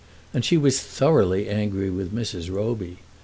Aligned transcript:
And 0.33 0.43
she 0.43 0.57
was 0.57 0.79
thoroughly 0.81 1.47
angry 1.47 1.91
with 1.91 2.11
Mrs. 2.11 2.49
Roby. 2.51 2.97